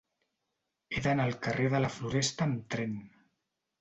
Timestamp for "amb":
2.49-2.65